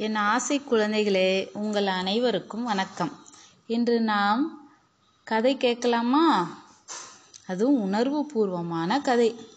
என் 0.00 0.14
ஆசை 0.14 0.60
குழந்தைகளே 0.60 1.50
உங்கள் 1.52 1.86
அனைவருக்கும் 1.86 2.64
வணக்கம். 2.64 3.24
இன்று 3.66 4.00
நாம் 4.00 4.70
கதை 5.24 5.56
கேட்கலாமா? 5.56 6.58
அதுவும் 7.46 7.80
உணர்வு 7.80 8.26
பூர்வமான 8.26 9.00
கதை. 9.00 9.48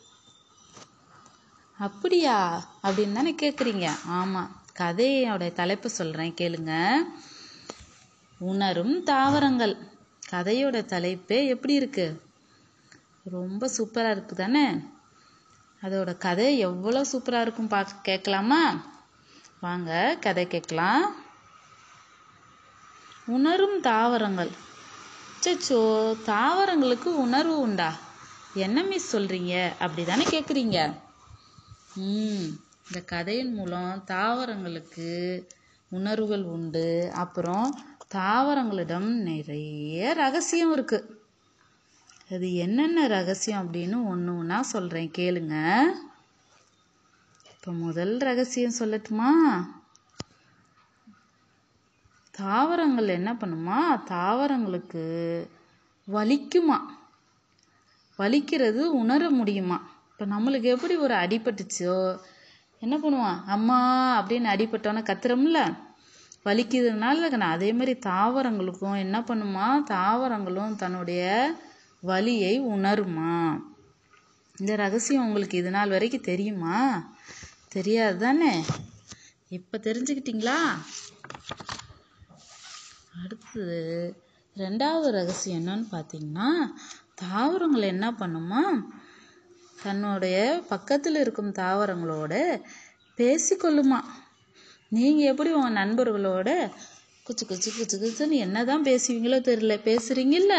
அப்படியா? 1.79 2.63
அப்படின்னு 2.83 3.11
தானே 3.11 3.35
கேட்குறீங்க. 3.41 3.89
ஆமாம் 4.05 4.61
கதையோட 4.79 5.53
தலைப்பு 5.53 5.89
சொல்கிறேன் 5.89 6.33
கேளுங்க. 6.33 6.95
உணரும் 8.39 9.03
தாவரங்கள். 9.03 9.77
கதையோட 10.29 10.85
தலைப்பே 10.85 11.47
எப்படி 11.47 11.73
இருக்கு? 11.73 12.21
ரொம்ப 13.23 13.71
சூப்பராக 13.77 14.11
இருக்கு 14.11 14.35
தானே? 14.35 14.67
அதோட 15.81 16.17
கதை 16.17 16.57
எவ்வளோ 16.57 17.05
சூப்பராக 17.11 17.41
இருக்கும் 17.41 17.67
பார்க்க 17.67 17.95
கேட்கலாமா? 18.01 18.91
வாங்க 19.63 20.17
கதை 20.19 20.43
கேட்கலாம். 20.47 21.03
உணரும் 23.25 23.75
தாவரங்கள். 23.81 24.51
சச்சோ 25.43 25.79
தாவரங்களுக்கு 26.25 27.09
உணர்வு 27.25 27.55
உண்டா? 27.59 27.87
என்ன 28.53 28.83
மிஸ் 28.83 29.07
சொல்கிறீங்க 29.15 29.53
அப்படி 29.79 30.03
தானே 30.03 30.25
கேட்குறீங்க 30.25 30.77
ம் 31.95 32.45
இந்த 32.87 32.99
கதையின் 33.05 33.53
மூலம் 33.53 34.03
தாவரங்களுக்கு 34.11 35.09
உணர்வுகள் 35.91 36.45
உண்டு. 36.55 36.87
அப்புறம் 37.13 37.67
தாவரங்களிடம் 38.15 39.09
நிறைய 39.29 40.13
ரகசியம் 40.13 40.73
இருக்குது 40.77 41.09
அது 42.29 42.49
என்னென்ன 42.55 43.07
ரகசியம் 43.07 43.63
அப்படின்னு 43.63 43.99
ஒன்று 44.07 44.37
ஒன்றா 44.37 44.61
சொல்கிறேன் 44.61 45.13
கேளுங்க. 45.17 45.55
இப்போ 47.63 47.75
முதல் 47.75 48.17
ரகசியம் 48.17 48.73
சொல்லட்டுமா? 48.79 49.29
தாவரங்கள் 52.31 53.07
என்ன 53.07 53.33
பண்ணுமா? 53.33 53.77
தாவரங்களுக்கு 54.09 55.03
வலிக்குமா? 56.11 56.81
வலிக்கிறது 58.19 58.79
உணர 58.79 59.29
முடியுமா? 59.29 59.81
இப்போ 60.11 60.25
நம்மளுக்கு 60.25 60.61
எப்படி 60.61 60.95
ஒரு 60.95 61.13
அடிபட்டுச்சோ? 61.13 62.19
என்ன 62.79 62.97
பண்ணுவான்? 62.97 63.43
அம்மா 63.45 63.79
அப்படின்னு 64.21 64.45
அடிபட்டோன்னே 64.45 65.03
கத்துறோம்ல? 65.11 65.75
வலிக்குதுனால 66.45 67.37
நான் 67.37 67.51
அதே 67.51 67.73
மாதிரி 67.73 67.99
தாவரங்களுக்கும் 68.05 68.97
என்ன 68.97 69.19
பண்ணுமா? 69.19 69.83
தாவரங்களும் 69.83 70.75
தன்னுடைய 70.75 71.53
வலியை 71.99 72.61
உணருமா? 72.61 73.61
இந்த 74.59 74.75
ரகசியம் 74.75 75.25
உங்களுக்கு 75.25 75.57
இது 75.57 75.71
நாள் 75.71 75.89
வரைக்கும் 75.89 76.21
தெரியுமா? 76.21 77.11
தெரியாது 77.75 78.17
தானே 78.17 78.51
இப்போ 79.57 79.75
தெரிஞ்சுக்கிட்டீங்களா? 79.77 80.57
அடுத்தது 83.21 83.79
ரெண்டாவது 84.55 85.09
ரகசியம் 85.17 85.59
என்னன்னு 85.59 85.87
பார்த்தீங்கன்னா 85.95 86.49
தாவரங்கள் 87.23 87.91
என்ன 87.93 88.07
பண்ணுமா? 88.11 88.61
தன்னுடைய 89.83 90.37
பக்கத்தில் 90.69 91.21
இருக்கும் 91.23 91.51
தாவரங்களோட 91.61 92.33
பேசிக்கொள்ளுமா? 93.19 93.99
நீங்கள் 94.89 95.29
எப்படி 95.31 95.51
உங்கள் 95.51 95.77
நண்பர்களோட 95.81 96.49
குச்சு 97.27 97.43
குச்சு 97.47 97.69
குச்சு 97.77 97.97
குச்சுன்னு 98.03 98.43
என்ன 98.45 98.65
தான் 98.69 98.83
பேசுவீங்களோ 98.83 99.39
தெரியல. 99.49 99.75
பேசுகிறீங்கல்ல 99.89 100.55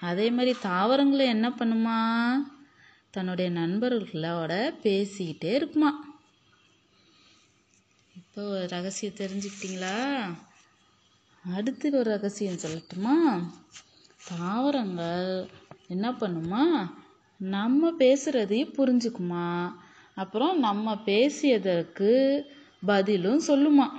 அதே 0.00 0.26
மாதிரி 0.30 0.52
தாவரங்களும் 0.62 1.32
என்ன 1.34 1.48
பண்ணுமா? 1.60 1.98
தன்னுடைய 3.12 3.50
நண்பர்களோட 3.50 4.52
பேசிக்கிட்டே 4.82 5.54
இருக்குமா? 5.54 6.04
இப்போ 8.16 8.42
ஒரு 8.42 8.68
ரகசியம் 8.68 9.14
தெரிஞ்சுக்கிட்டீங்களா? 9.14 10.26
அடுத்து 11.56 11.90
ஒரு 11.90 12.10
ரகசியம் 12.10 12.54
சொல்லட்டுமா? 12.54 13.44
தாவரங்கள் 14.28 15.50
என்ன 15.88 16.10
பண்ணுமா? 16.10 16.90
நம்ம 17.36 17.90
பேசுகிறதையும் 17.90 18.72
புரிஞ்சுக்குமா? 18.76 19.74
அப்புறம் 20.14 20.58
நம்ம 20.58 20.94
பேசியதற்கு 20.94 22.42
பதிலும் 22.86 23.42
சொல்லுமா? 23.46 23.90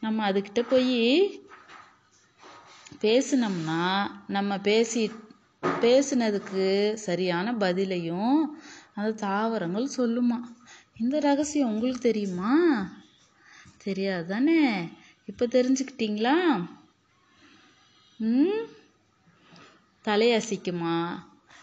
நம்ம 0.00 0.30
அதுக்கிட்ட 0.30 0.66
போய் 0.68 1.30
பேசினோம்னா 3.00 4.10
நம்ம 4.28 4.58
பேசி 4.58 5.10
பேசினதுக்கு 5.62 6.94
சரியான 6.94 7.52
பதிலையும் 7.52 8.40
அந்த 8.94 9.10
தாவரங்கள் 9.10 9.88
சொல்லுமா. 9.96 10.40
இந்த 11.00 11.20
ரகசியம் 11.20 11.68
உங்களுக்கு 11.68 12.00
தெரியுமா? 12.00 12.54
தெரியாது 13.76 14.26
தானே 14.26 14.88
இப்போ 15.24 15.46
தெரிஞ்சுக்கிட்டீங்களா? 15.46 16.68
ம்? 18.18 18.66
தலையசிக்குமா? 20.04 21.08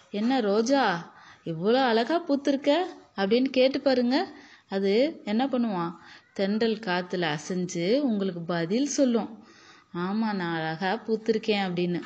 என்ன 0.09 0.39
ரோஜா 0.39 1.13
இவ்வளோ 1.45 1.83
அழகாக 1.85 2.21
பூத்துருக்க? 2.27 2.79
அப்படின்னு 3.16 3.45
கேட்டு 3.45 3.81
பாருங்க. 3.81 4.35
அது 4.69 5.21
என்ன 5.25 5.47
பண்ணுவான்? 5.47 5.95
தென்றல் 6.33 6.75
காற்றுல 6.75 7.37
அசைஞ்சு 7.37 7.99
உங்களுக்கு 7.99 8.41
பதில் 8.41 8.85
சொல்லும். 8.85 9.43
ஆமாம் 9.91 10.35
நான் 10.35 10.55
அழகாக 10.55 10.99
பூத்திருக்கேன் 11.07 11.67
அப்படின்னு. 11.69 12.01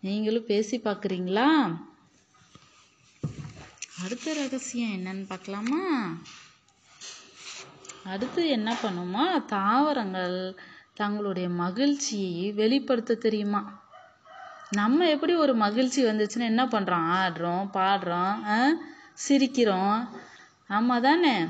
நீங்களும் 0.00 0.46
பேசி 0.46 0.78
பார்க்குறீங்களா 0.78 1.76
அடுத்த 4.02 4.34
ரகசியம் 4.34 4.90
என்னன்னு 4.90 5.26
பார்க்கலாமா? 5.26 5.82
அடுத்து 8.04 8.48
என்ன 8.48 8.76
பண்ணுமா? 8.82 9.44
தாவரங்கள் 9.46 10.58
தங்களுடைய 10.94 11.48
மகிழ்ச்சியை 11.48 12.52
வெளிப்படுத்த 12.52 13.14
தெரியுமா? 13.14 13.84
நம்ம 14.70 15.08
எப்படி 15.08 15.34
ஒரு 15.34 15.54
மகிழ்ச்சி 15.54 16.04
வந்துச்சுன்னா 16.04 16.46
என்ன 16.52 16.64
பண்ணுறோம் 16.64 17.08
ஆடுறோம் 17.16 17.66
பாடுறோம் 17.72 18.72
சிரிக்கிறோம். 19.28 20.08
ஆமாம் 20.68 21.02
தானே? 21.02 21.46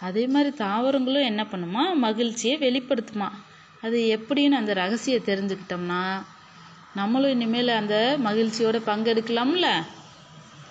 அதே 0.00 0.26
மாதிரி 0.26 0.56
தாவரங்களும் 0.56 1.30
என்ன 1.30 1.42
பண்ணுமா? 1.42 1.96
மகிழ்ச்சியை 1.96 2.58
வெளிப்படுத்துமா. 2.58 3.30
அது 3.80 4.20
எப்படின்னு 4.20 4.50
அந்த 4.50 4.72
ரகசியம் 4.72 5.28
தெரிஞ்சுக்கிட்டோம்னா 5.30 6.22
நம்மளும் 6.94 7.30
இனிமேல் 7.30 7.68
அந்த 7.68 7.96
மகிழ்ச்சியோட 8.24 8.78
பங்கெடுக்கலாம்ல? 8.86 9.68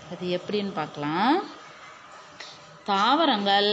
அது 0.09 0.25
எப்படின்னு 0.37 0.71
பார்க்கலாம். 0.73 1.35
தாவரங்கள் 2.85 3.69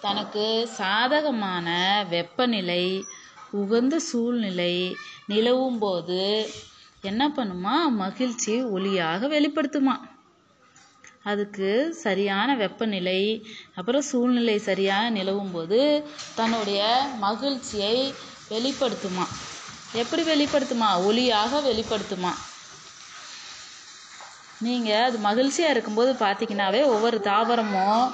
தனக்கு 0.00 0.44
சாதகமான 0.76 1.68
வெப்பநிலை 2.10 2.84
உகந்த 3.52 3.98
சூழ்நிலை 3.98 4.74
நிலவும் 5.26 5.78
போது 5.78 6.20
என்ன 7.02 7.28
பண்ணுமா? 7.28 7.76
மகிழ்ச்சி 7.94 8.62
ஒளியாக 8.76 9.28
வெளிப்படுத்துமா. 9.28 9.96
அதுக்கு 11.22 11.70
சரியான 12.02 12.56
வெப்பநிலை 12.56 13.20
அப்புறம் 13.74 14.02
சூழ்நிலை 14.02 14.58
சரியாக 14.58 15.10
நிலவும் 15.10 15.52
போது 15.52 15.80
தன்னுடைய 16.34 16.80
மகிழ்ச்சியை 17.20 17.96
வெளிப்படுத்துமா. 18.50 19.26
எப்படி 20.02 20.22
வெளிப்படுத்துமா? 20.32 20.88
ஒளியாக 21.08 21.60
வெளிப்படுத்துமா? 21.70 22.32
நீங்கள் 24.66 25.04
அது 25.06 25.16
மகிழ்ச்சியாக 25.26 25.74
இருக்கும்போது 25.74 26.10
பார்த்தீங்கன்னாவே 26.24 26.80
ஒவ்வொரு 26.94 27.18
தாவரமும் 27.30 28.04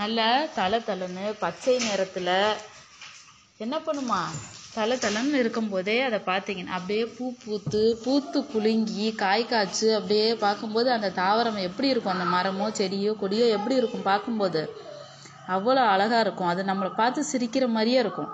நல்ல 0.00 0.20
தலை 0.54 0.78
தலைன்னு 0.88 1.24
பச்சை 1.42 1.74
நிறத்தில் 1.88 2.36
என்ன 3.64 3.76
பண்ணுமா? 3.86 4.20
தலை 4.76 4.94
தலைன்னு 5.02 5.40
இருக்கும்போதே 5.42 5.96
அதை 6.06 6.18
பார்த்தீங்கன்னா 6.30 6.76
அப்படியே 6.78 7.02
பூ 7.16 7.26
பூத்து 7.42 7.82
பூத்து 8.04 8.38
குலுங்கி 8.52 9.06
காய் 9.22 9.44
காய்ச்சி 9.52 9.86
அப்படியே 9.98 10.28
பார்க்கும்போது 10.44 10.88
அந்த 10.96 11.10
தாவரம் 11.20 11.60
எப்படி 11.68 11.88
இருக்கும்? 11.88 12.14
அந்த 12.16 12.26
மரமோ 12.36 12.66
செடியோ 12.80 13.12
கொடியோ 13.20 13.46
எப்படி 13.58 13.76
இருக்கும் 13.80 14.08
பார்க்கும்போது? 14.10 14.62
அவ்வளோ 15.56 15.82
அழகாக 15.94 16.24
இருக்கும். 16.26 16.50
அது 16.52 16.62
நம்மளை 16.70 16.90
பார்த்து 17.00 17.30
சிரிக்கிற 17.32 17.64
மாதிரியே 17.76 18.00
இருக்கும். 18.04 18.32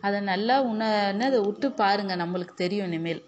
அதை 0.00 0.20
நல்லா 0.20 0.60
உணர்ந்து 0.60 1.24
அதை 1.24 1.40
விட்டு 1.40 1.72
பாருங்கள் 1.72 2.20
நம்மளுக்கு 2.22 2.54
தெரியும் 2.54 2.86
இனிமேல். 2.86 3.22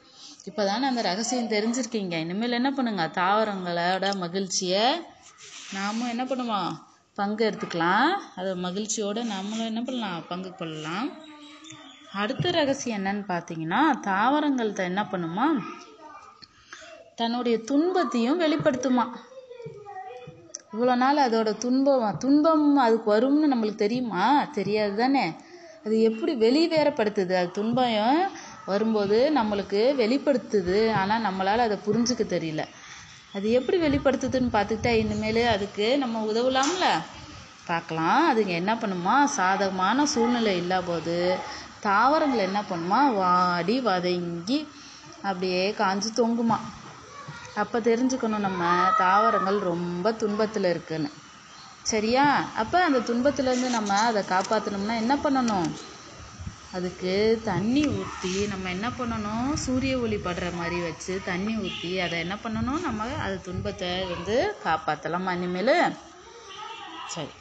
இப்போ 0.45 0.65
தானே 0.65 0.87
அந்த 0.87 1.03
ரகசியம் 1.03 1.53
தெரிஞ்சிருக்கீங்க. 1.55 2.15
இனிமேல் 2.25 2.59
என்ன 2.61 2.71
பண்ணுங்க? 2.71 3.05
தாவரங்களோட 3.15 4.15
மகிழ்ச்சியை 4.15 4.85
நாமும் 5.75 6.09
என்ன 6.09 6.25
பண்ணுவோம்? 6.25 6.73
பங்கு 7.15 7.43
எடுத்துக்கலாம். 7.51 8.13
அதை 8.37 8.55
மகிழ்ச்சியோடு 8.55 9.23
நாமளும் 9.25 9.71
என்ன 9.71 9.83
பண்ணலாம்? 9.83 10.25
பங்கு 10.29 10.55
கொள்ளலாம். 10.55 11.09
அடுத்த 12.13 12.51
ரகசியம் 12.51 13.05
என்னன்னு 13.05 13.25
பார்த்தீங்கன்னா 13.33 13.83
தாவரங்கள்த 14.07 14.83
என்ன 14.91 15.03
பண்ணுமா? 15.13 15.47
தன்னுடைய 17.15 17.59
துன்பத்தையும் 17.59 18.41
வெளிப்படுத்துமா? 18.41 19.05
இவ்வளோ 20.73 20.95
நாள் 20.95 21.17
அதோட 21.17 21.59
துன்பம் 21.59 22.19
துன்பம் 22.19 22.77
அதுக்கு 22.77 23.09
வரும்னு 23.15 23.51
நம்மளுக்கு 23.53 23.75
தெரியுமா? 23.75 24.45
தெரியாது 24.45 24.95
தானே 24.97 25.25
அது 25.85 26.03
எப்படி 26.03 26.33
வெளிவேறப்படுத்துது? 26.45 27.35
அது 27.41 27.51
துன்பம் 27.51 27.95
வரும்போது 28.65 29.33
நம்மளுக்கு 29.39 29.81
வெளிப்படுத்துது. 30.01 30.79
ஆனால் 30.93 31.25
நம்மளால் 31.25 31.67
அதை 31.67 31.79
புரிஞ்சுக்க 31.87 32.25
தெரியல. 32.35 32.63
அது 33.33 33.47
எப்படி 33.51 33.79
வெளிப்படுத்துதுன்னு 33.87 34.55
பார்த்துக்கிட்டா 34.57 34.93
இனிமேல் 35.03 35.43
அதுக்கு 35.47 35.87
நம்ம 35.99 36.23
உதவலாம்ல? 36.33 36.87
பார்க்கலாம். 37.67 38.21
அதுங்க 38.31 38.53
என்ன 38.61 38.73
பண்ணுமா? 38.75 39.17
சாதகமான 39.39 40.07
சூழ்நிலை 40.07 40.55
இல்லாபோது 40.57 41.17
தாவரங்கள் 41.81 42.47
என்ன 42.49 42.61
பண்ணுமா? 42.71 43.01
வாடி 43.21 43.81
வதங்கி 43.81 44.59
அப்படியே 45.23 45.65
காஞ்சு 45.81 46.11
தொங்குமா. 46.21 46.59
அப்போ 47.55 47.79
தெரிஞ்சுக்கணும் 47.81 48.47
நம்ம 48.47 48.63
தாவரங்கள் 48.99 49.59
ரொம்ப 49.71 50.13
துன்பத்தில் 50.13 50.65
இருக்குன்னு. 50.65 51.11
சரியா? 51.85 52.25
அப்போ 52.55 52.79
அந்த 52.85 52.99
துன்பத்துலேருந்து 53.09 53.71
நம்ம 53.71 53.95
அதை 54.09 54.23
காப்பாற்றணும்னா 54.29 54.97
என்ன 55.03 55.15
பண்ணணும்? 55.25 55.71
அதுக்கு 56.73 57.15
தண்ணி 57.45 57.83
ஊற்றி 57.97 58.35
நம்ம 58.53 58.69
என்ன 58.71 58.89
பண்ணணும்? 58.99 59.49
சூரிய 59.65 59.95
ஒளி 59.99 60.19
படுற 60.27 60.47
மாதிரி 60.55 60.79
வச்சு 60.81 61.15
தண்ணி 61.31 61.55
ஊற்றி 61.65 61.91
அதை 62.01 62.19
என்ன 62.19 62.37
பண்ணணும்? 62.45 62.81
நம்ம 62.81 63.09
அது 63.25 63.37
துன்பத்தை 63.49 63.91
வந்து 64.13 64.37
காப்பாற்றலாமா 64.65 65.35
இனிமேல் 65.39 65.75
சரி. 67.09 67.33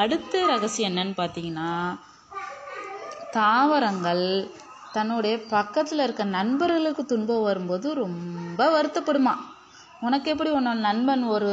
அடுத்த 0.00 0.44
ரகசியம் 0.46 0.90
என்னன்னு 0.90 1.16
பார்த்தீங்கன்னா 1.18 1.70
தாவரங்கள் 3.32 4.24
தன்னுடைய 4.92 5.36
பக்கத்தில் 5.50 6.02
இருக்க 6.04 6.24
நண்பர்களுக்கு 6.38 7.02
துன்பம் 7.06 7.46
வரும்போது 7.48 7.88
ரொம்ப 8.04 8.60
வருத்தப்படுமா? 8.76 9.34
உனக்கு 10.02 10.28
எப்படி 10.32 10.50
உன்னோட 10.50 10.80
நண்பன் 10.88 11.24
ஒரு 11.34 11.52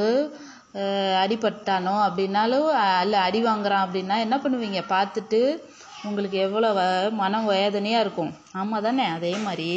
அடிபட்டானோ 1.23 1.95
அப்படின்னாலும் 2.05 2.67
அல்ல 3.01 3.15
அடி 3.27 3.39
வாங்குறான் 3.45 3.85
அப்படின்னா 3.85 4.15
என்ன 4.25 4.35
பண்ணுவீங்க? 4.43 4.79
பார்த்துட்டு 4.95 5.41
உங்களுக்கு 6.01 6.37
எவ்வளோ 6.37 6.69
மனம் 6.73 7.19
மன 7.19 7.41
வேதனையாக 7.51 8.03
இருக்கும். 8.05 8.31
ஆமாம் 8.51 8.85
தானே? 8.87 9.05
அதே 9.17 9.33
மாதிரி 9.45 9.69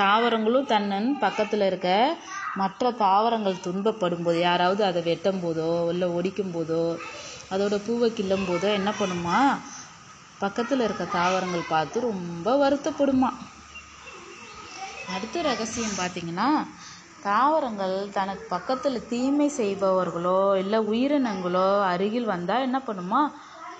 தாவரங்களும் 0.00 0.70
தன்னன் 0.72 1.10
பக்கத்தில் 1.24 1.66
இருக்க 1.70 1.90
மற்ற 2.60 2.90
தாவரங்கள் 3.04 3.64
துன்பப்படும் 3.66 4.24
போது 4.26 4.38
யாராவது 4.40 4.82
அதை 4.84 5.00
வெட்டும் 5.02 5.40
போதோ 5.44 5.70
இல்லை 5.92 6.08
ஒடிக்கும் 6.18 6.54
போதோ 6.56 6.82
அதோட 7.50 7.76
பூவை 7.86 8.08
கிள்ளும் 8.10 8.48
போதோ 8.50 8.68
என்ன 8.78 8.90
பண்ணுமா? 9.00 9.38
பக்கத்தில் 10.38 10.84
இருக்க 10.86 11.04
தாவரங்கள் 11.18 11.70
பார்த்து 11.74 12.06
ரொம்ப 12.10 12.56
வருத்தப்படுமா? 12.62 13.30
அடுத்த 15.14 15.42
ரகசியம் 15.42 15.98
பார்த்தீங்கன்னா 15.98 16.48
தாவரங்கள் 17.24 17.94
தனக்கு 18.10 18.44
பக்கத்தில் 18.48 19.06
தீமை 19.08 19.46
செய்பவர்களோ 19.58 20.40
இல்லை 20.54 20.78
உயிரினங்களோ 20.90 21.68
அருகில் 21.92 22.32
வந்தால் 22.32 22.64
என்ன 22.66 22.78
பண்ணுமா? 22.88 23.20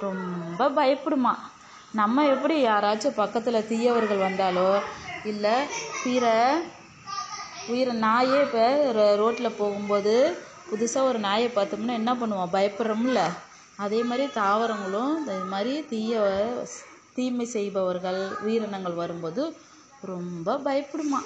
ரொம்ப 0.00 0.68
பயப்படுமா? 0.78 1.34
நம்ம 1.94 2.24
எப்படி 2.26 2.54
யாராச்சும் 2.62 3.18
பக்கத்தில் 3.22 3.66
தீயவர்கள் 3.68 4.24
வந்தாலோ 4.26 4.70
இல்லை 5.24 5.56
பிற 6.04 6.24
உயிர் 7.68 7.92
நாயே 8.00 8.40
இப்போ 8.46 8.64
ரோட்டில் 9.16 9.58
போகும்போது 9.60 10.14
புதுசாக 10.70 11.08
ஒரு 11.10 11.18
நாயை 11.20 11.48
பார்த்தோம்னா 11.50 11.98
என்ன 12.00 12.12
பண்ணுவோம் 12.14 12.54
பயப்படுறோம்ல. 12.56 13.20
அதே 13.78 14.00
மாதிரி 14.02 14.26
தாவரங்களும் 14.40 15.12
இந்த 15.20 15.34
மாதிரி 15.52 15.74
தீய 15.88 16.18
தீமை 17.16 17.46
செய்பவர்கள் 17.56 18.20
உயிரினங்கள் 18.46 19.00
வரும்போது 19.02 19.42
ரொம்ப 20.04 20.56
பயப்படுமா? 20.66 21.20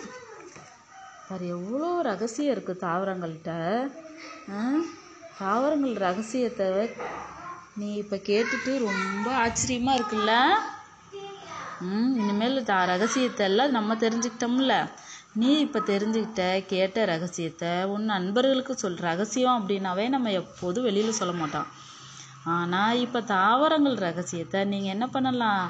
வேறு 1.29 1.47
எவ்வளோ 1.57 1.89
ரகசியம் 2.11 2.53
இருக்குது 2.55 2.83
தாவரங்கள்கிட்ட 2.85 3.53
தாவரங்கள் 5.41 5.97
ரகசியத்தை 6.07 6.69
நீ 7.81 7.89
இப்போ 8.03 8.17
கேட்டுட்டு 8.29 8.73
ரொம்ப 8.87 9.27
ஆச்சரியமாக 9.43 9.99
இருக்குல்ல? 9.99 10.33
ம் 11.89 12.15
இனிமேல் 12.21 12.65
தா 12.71 12.79
ரகசியத்தை 12.93 13.45
எல்லாம் 13.51 13.77
நம்ம 13.77 13.95
தெரிஞ்சுக்கிட்டோம்ல. 14.05 14.77
நீ 15.41 15.51
இப்போ 15.67 15.81
தெரிஞ்சுக்கிட்ட 15.93 16.45
கேட்ட 16.73 17.05
ரகசியத்தை 17.13 17.73
உன் 17.95 18.11
நண்பர்களுக்கு 18.15 18.75
சொல். 18.83 18.99
ரகசியம் 19.11 19.59
அப்படின்னாவே 19.59 20.07
நம்ம 20.15 20.33
எப்போதும் 20.41 20.89
வெளியில் 20.89 21.19
சொல்ல 21.21 21.35
மாட்டோம். 21.43 21.69
ஆனால் 22.57 23.01
இப்போ 23.05 23.21
தாவரங்கள் 23.37 23.97
ரகசியத்தை 24.09 24.61
நீங்கள் 24.73 24.95
என்ன 24.97 25.07
பண்ணலாம்? 25.17 25.67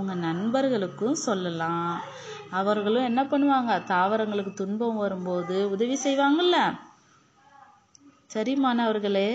உங்கள் 0.00 0.24
நண்பர்களுக்கும் 0.28 1.18
சொல்லலாம். 1.28 1.94
அவர்களும் 2.52 3.04
என்ன 3.04 3.20
பண்ணுவாங்க? 3.24 3.72
தாவரங்களுக்கு 3.86 4.52
துன்பம் 4.54 4.96
வரும்போது 4.96 5.56
உதவி 5.68 5.96
செய்வாங்கல்ல? 6.04 6.58
சரி 8.30 8.54
மாணவர்களே 8.56 9.28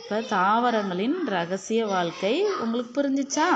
இப்போ 0.00 0.18
தாவரங்களின் 0.30 1.16
ரகசிய 1.28 1.86
வாழ்க்கை 1.86 2.34
உங்களுக்கு 2.60 2.92
புரிஞ்சுச்சா? 2.98 3.48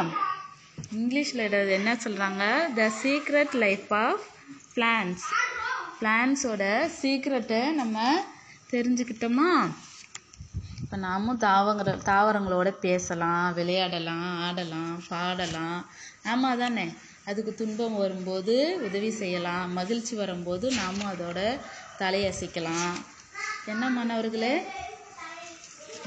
இங்கிலீஷில் 0.93 1.45
என்ன 1.79 1.91
சொல்கிறாங்க 2.05 2.45
the 2.75 2.91
secret 3.03 3.55
life 3.57 3.93
of 4.01 4.25
plants 4.75 5.27
பிளான்ஸோட 6.01 6.65
சீக்ரெட்டை 7.01 7.63
நம்ம 7.73 7.97
தெரிஞ்சுக்கிட்டோமா? 8.71 9.51
இப்போ 10.83 10.97
நாமும் 11.03 11.41
தாவங்கிற 11.41 11.91
தாவரங்களோட 12.07 12.69
பேசலாம் 12.81 13.55
விளையாடலாம் 13.55 14.29
ஆடலாம் 14.47 14.95
பாடலாம். 15.09 15.81
ஆமாம் 16.25 16.59
தானே 16.59 16.87
அதுக்கு 17.27 17.55
துன்பம் 17.55 17.97
வரும்போது 17.97 18.55
உதவி 18.81 19.11
செய்யலாம். 19.11 19.73
மகிழ்ச்சி 19.73 20.15
வரும்போது 20.15 20.71
நாமும் 20.71 21.11
அதோட 21.11 21.39
தலையசைக்கலாம். 21.99 22.95
என்ன 23.65 23.91
மாணவர்களே 23.91 24.55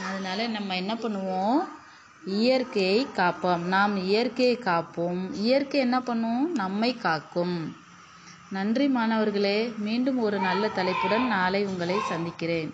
அதனால் 0.05 0.49
நம்ம 0.49 0.75
என்ன 0.75 0.93
பண்ணுவோம்? 0.95 1.59
இயற்கையை 2.23 2.99
காப்போம். 3.13 3.63
நாம் 3.67 3.95
இயற்கையை 4.05 4.57
காப்போம். 4.57 5.21
இயற்கை 5.35 5.79
என்ன 5.79 5.97
பண்ணும்? 6.01 6.51
நம்மை 6.53 6.91
காக்கும். 6.97 7.57
நன்றி 8.49 8.87
மாணவர்களே. 8.87 9.57
மீண்டும் 9.77 10.19
ஒரு 10.19 10.39
நல்ல 10.39 10.67
தலைப்புடன் 10.69 11.27
நாளை 11.27 11.65
உங்களை 11.65 11.99
சந்திக்கிறேன். 12.11 12.71